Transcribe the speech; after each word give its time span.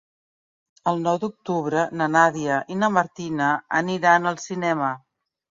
El 0.91 1.01
nou 1.07 1.19
d'octubre 1.23 1.83
na 2.01 2.07
Nàdia 2.15 2.57
i 2.77 2.79
na 2.85 2.91
Martina 2.97 3.53
aniran 3.83 4.29
al 4.33 4.45
cinema. 4.49 4.91